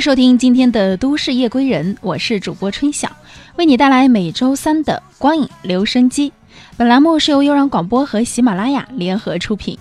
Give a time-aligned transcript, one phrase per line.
[0.00, 3.14] 收听今天的《都市夜归人》，我是主播春晓，
[3.56, 6.32] 为你带来每周三的光影留声机。
[6.78, 9.76] 本栏目是由悠然广播和喜马拉雅联合出品。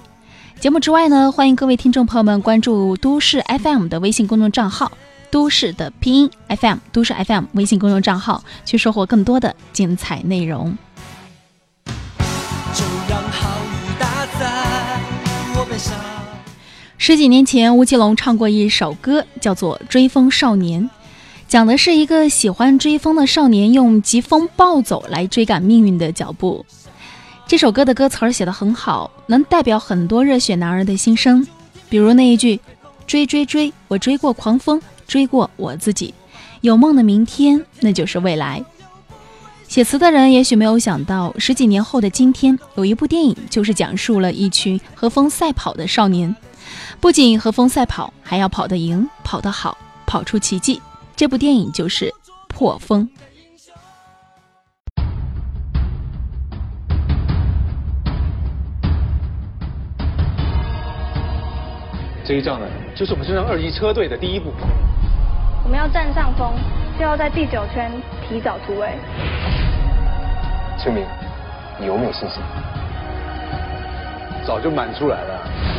[0.60, 4.91] 节目之外呢，欢迎各位听众朋友们关注都市 FM 的微信公众账号
[5.32, 10.77] “都市的拼音 FM”，都市 FM 微信公众账号，去收获更多的精彩内容。
[17.09, 20.84] 十几年前，吴奇隆唱过一首歌，叫做《追风少年》，
[21.48, 26.63] 讲的是一个喜欢追风的少年用疾风暴走来追赶命运的脚步。
[27.48, 31.48] 这首歌的歌词写得很好，能代表很多热血男儿的心声。
[31.90, 32.60] 比如那一句
[33.07, 36.13] ：“追追追，我追过狂风，追过我自己，
[36.62, 38.63] 有梦的明天，那就是未来。”
[39.68, 46.35] 写词的人也许没有想到，十几年后的今天，有一部电影就是讲述了一群和风赛跑的少年。
[46.99, 50.81] 不仅和风赛跑，还要跑得赢、跑得好、跑出奇迹。
[51.15, 52.05] 这部电影就是
[52.48, 53.07] 《破风》。
[62.25, 64.53] 这一仗呢，就是我们身上二一车队的第一步。
[65.63, 66.53] 我们要占上风，
[67.00, 67.91] 就要在第九圈
[68.28, 68.97] 提早突围。
[70.78, 71.03] 清明，
[71.79, 72.41] 你有没有信心？
[74.45, 75.78] 早就满出来了。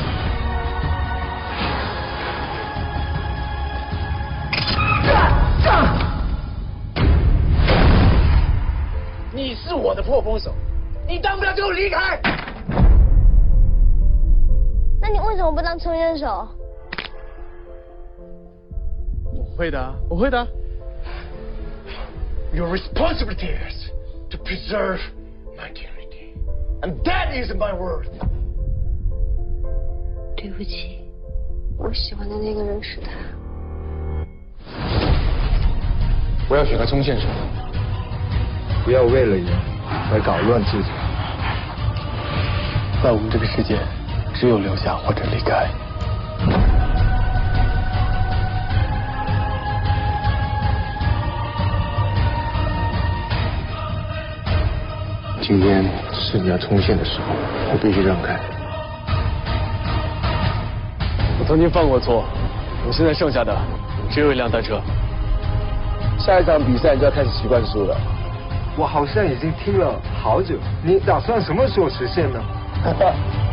[9.41, 10.52] 你是我的破风手，
[11.08, 12.20] 你当不了就离开。
[15.00, 16.46] 那你为什么不当冲烟手？
[19.34, 20.46] 我会的，我会的。
[22.52, 23.90] Your responsibility is
[24.29, 25.00] to preserve
[25.56, 26.36] my dignity,
[26.83, 28.11] and that is my worth.
[30.36, 31.00] 对不起，
[31.79, 33.11] 我喜欢的那个人是他。
[36.50, 37.27] 我要选个冲线手。
[38.85, 39.46] 不要为了赢
[40.13, 40.89] 而搞乱自己。
[43.02, 43.79] 在我们这个世界，
[44.35, 45.67] 只有留下或者离开。
[55.41, 57.27] 今天是你要冲线的时候，
[57.73, 58.39] 我必须让开。
[61.39, 62.24] 我曾经犯过错，
[62.86, 63.57] 我现在剩下的
[64.11, 64.80] 只有一辆单车。
[66.18, 67.97] 下一场比赛就要开始习惯输了。
[68.80, 72.41] 我好像已经听了好久，你打算什么时候实现呢？《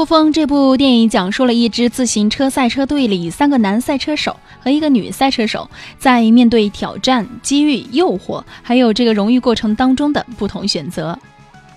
[0.00, 5.68] 破风》这部电影讲述了一支自行车赛车队里三个男赛车手和一个女赛车手
[5.98, 11.18] 在面对挑战、机遇、诱惑，还有这个荣誉过程当中的不同选择。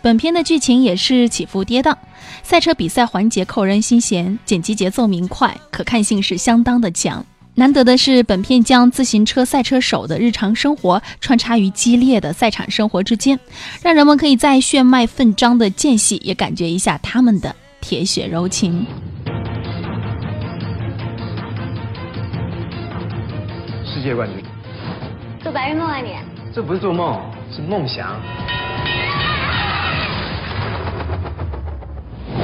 [0.01, 1.93] 本片的剧情也是起伏跌宕，
[2.43, 7.25] 赛车比赛环节扣人心弦，剪辑节奏明快，可看性是相当的强。
[7.55, 13.37] 难得的是，本片将自行车赛车手的日常生活穿插于激烈的赛场生活之间，
[13.81, 17.53] 让人们可以在血脉奋张的间隙也感觉一下他们的。
[17.83, 18.85] 铁血柔情，
[23.83, 24.41] 世界冠军，
[25.41, 26.15] 做白日梦啊你？
[26.53, 27.19] 这不是做梦，
[27.51, 28.15] 是梦想。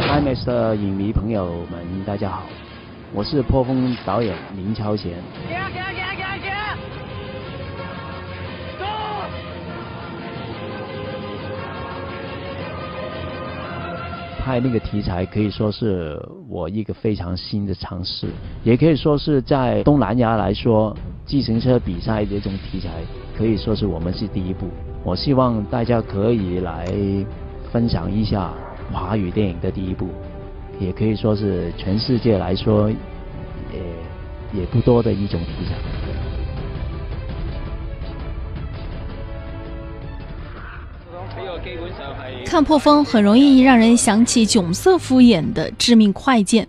[0.09, 2.44] IMAX 的影迷朋友们，大家好，
[3.13, 5.13] 我是破风导演林超贤。
[14.49, 18.25] 拍那个题材可以说是我一个非常新的尝试，
[18.63, 22.89] 也可以说是在东南亚来说，自行车比赛这种题材
[23.37, 24.65] 可以说是我们是第一部。
[25.03, 26.83] 我希望大家可以来
[27.71, 28.51] 分享一下
[28.91, 30.07] 华语电影的第一部，
[30.79, 35.98] 也可以说是全世界来说也也不多的一种题材。
[42.45, 46.66] 看破风很容易让人想起囧瑟敷衍的《致命快剑》。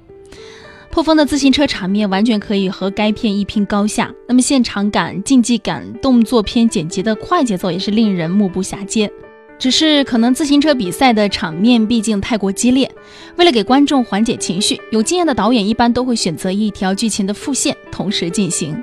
[0.91, 4.13] 破风的自行车场面完全可以和该片一拼高下。
[4.27, 9.11] 那么现场感、竞技感、动作片剪辑的快节奏也是令人目不暇接。
[9.59, 12.91] 只是可能自行车比赛的场面毕竟太过激烈，
[13.37, 18.83] 为了给观众缓解情绪，有经验的导演一般都会选择一条剧情的副线同时进行，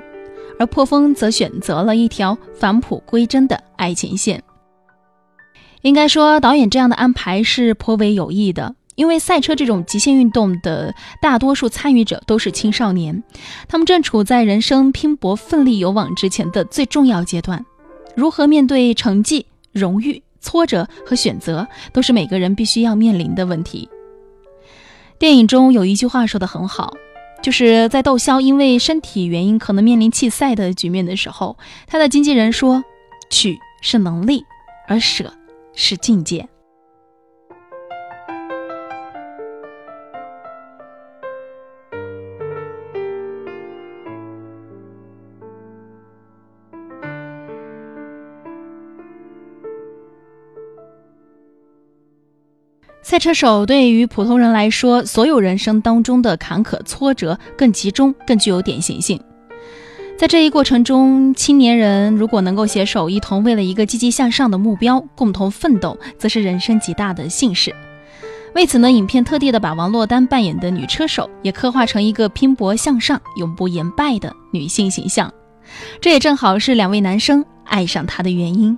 [0.56, 4.40] 而破风则选择了一条返璞归真的爱情线。
[5.82, 8.74] 应该说，导演这样的安排是颇为有益的。
[8.96, 10.92] 因为赛车这种极限运动的
[11.22, 13.22] 大多数参与者都是青少年，
[13.68, 17.64] 他们正处在人生拼搏、奋力勇往直前的最重要阶段。
[18.16, 23.88] 如何面对成绩、荣誉、挫折和选择，都是每个人必须要面临的问题。
[25.16, 26.94] 电影中有一句话说得很好，
[27.40, 32.82] 就是在窦骁因为身体原因可能面临弃赛的局面的时候，他的经纪人说
[33.30, 34.44] ：“取是能力，
[34.88, 35.32] 而舍
[35.80, 36.48] 是境界。”
[53.00, 59.18] 赛车手对于普通人来说，所有人生当中的坎坷挫折更集中、更具有典型性。
[60.18, 67.72] 在这一过程中，青年人如果能够携手一同，为了一个积极向上的目标共同奋斗，则是人生极大的幸事。
[68.52, 75.32] 为此呢，影片特地的把王珞丹扮演的女车手也刻画成一个拼搏向上、永不言败的女性形象。
[76.00, 78.76] 这也正好是两位男生爱上她的原因。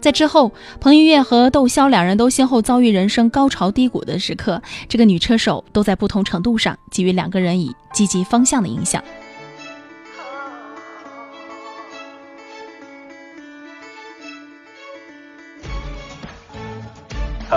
[0.00, 0.50] 在之后，
[0.80, 9.04] 彭于晏和窦骁两人都先后遭遇人生高潮低谷的时刻，这个女车手都在不同程度上给予两个人以积极方向的影响。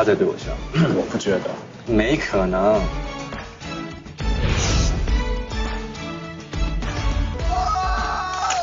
[0.04, 0.52] 他在对我笑，
[0.98, 1.50] 我不觉得，
[1.88, 2.78] 没可能。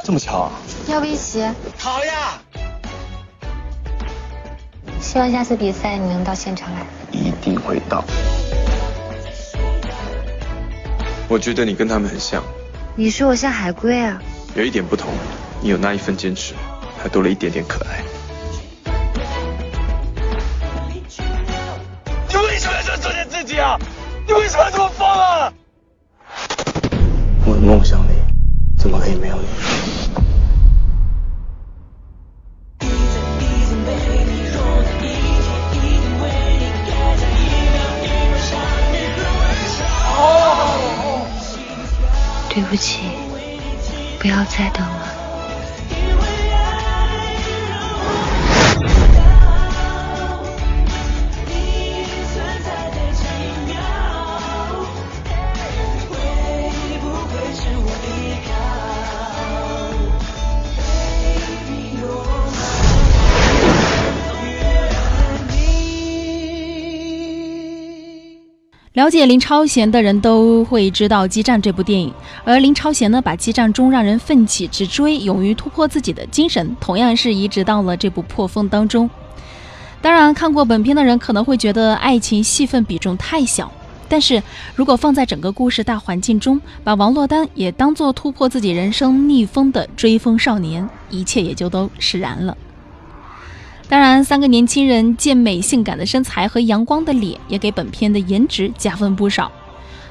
[0.04, 0.40] 这么巧？
[0.40, 0.52] 啊
[0.86, 1.42] 要不一起？
[1.78, 2.38] 好呀。
[5.00, 8.04] 希望下次比赛你能到现场来，一定会到。
[11.26, 12.42] 我觉得你跟他们很像。
[12.96, 14.20] 你说我像海龟啊？
[14.54, 15.10] 有一点不同，
[15.62, 16.52] 你有那一份坚持，
[17.02, 18.02] 还多了一点点可爱。
[24.50, 25.52] 什么这么疯啊？
[27.46, 28.14] 我的梦想里
[28.76, 29.46] 怎么可以没有你？
[42.52, 43.02] 对不起，
[44.18, 44.99] 不要再等了。
[69.00, 72.12] 了解林超贤的人都会知道《激战》这部电影，
[72.44, 79.08] 而林超贤呢，把激战中让人奋起直追、勇于突破自己的精神，同样是移植到了这部《破风》当中。
[80.02, 83.72] 当然，看过本片的人可能会觉得爱情戏份比重太小，
[84.06, 84.42] 但是
[84.74, 92.54] 如果放在整个故事大环境中，把王珞丹也当做突破自己人生逆风的追风少年，一切也就都释然了。
[93.90, 99.50] 当然，三个年轻人健美性感的身材和阳光的脸，也给本片的颜值加分不少。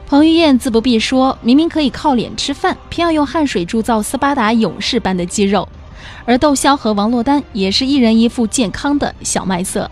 [0.05, 5.65] 彭于晏自不必说，明明可以靠脸吃饭，偏要用汗水铸造斯巴达勇士般的肌肉。
[6.25, 9.89] 而窦骁和王珞丹也是一人一副健康的小麦色。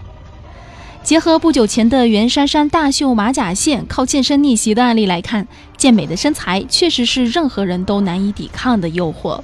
[1.01, 9.39] 结合不久前的袁姗姗大秀马甲线、靠健身逆袭的案例来看，健美的身材确实是任何人都难以抵抗的诱惑。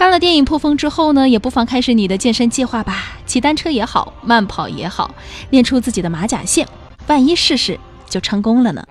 [0.00, 3.20] 看了电影破风之后呢，也不妨开始你的健身计划吧。
[3.26, 5.14] 骑单车也好，慢跑也好，
[5.50, 6.66] 练出自己的马甲线，
[7.06, 7.78] 万一试试
[8.08, 8.82] 就成功了呢。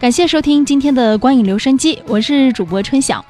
[0.00, 3.24] 感谢收听今天的光影留声机，我是主播春晓。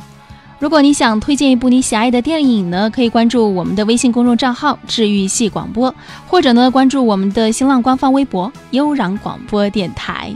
[0.59, 5.95] 如果你想推荐一部你喜爱的电影呢，可以关注我们的微信公众账号“治愈系广播”，
[6.27, 10.35] 或者呢关注我们的新浪官方微博“悠然广播电台”。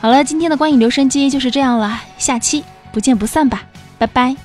[0.00, 3.62] 好了，今天的观影留声机就是这样了，下期不见不散吧，
[3.98, 4.36] 拜拜。